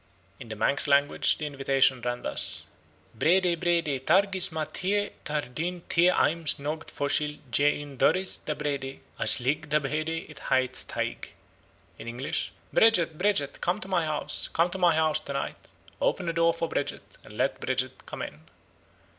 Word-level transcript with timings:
In 0.39 0.49
the 0.49 0.55
Manks 0.55 0.87
language, 0.87 1.37
the 1.37 1.45
invitation 1.45 2.01
ran 2.01 2.23
thus: 2.23 2.65
'Brede, 3.13 3.59
Brede, 3.59 4.01
tar 4.03 4.23
gys 4.25 4.51
my 4.51 4.65
thie 4.65 5.11
tar 5.23 5.41
dyn 5.41 5.81
thie 5.89 6.09
ayms 6.09 6.55
noght 6.55 6.89
Foshil 6.89 7.37
jee 7.51 7.79
yn 7.83 7.97
dorrys 7.99 8.43
da 8.43 8.55
Brede, 8.55 8.99
as 9.19 9.37
lhig 9.37 9.69
da 9.69 9.77
Brede 9.77 10.09
e 10.09 10.35
heet 10.49 10.75
staigh.' 10.75 11.33
In 11.99 12.07
English: 12.07 12.51
'Bridget, 12.73 13.19
Bridget, 13.19 13.61
come 13.61 13.79
to 13.79 13.87
my 13.87 14.03
house, 14.03 14.49
come 14.53 14.71
to 14.71 14.79
my 14.79 14.95
house 14.95 15.19
to 15.21 15.33
night. 15.33 15.67
Open 16.01 16.25
the 16.25 16.33
door 16.33 16.51
for 16.51 16.67
Bridget, 16.67 17.03
and 17.23 17.37
let 17.37 17.59
Bridget 17.59 18.07
come 18.07 18.23
in.' 18.23 18.41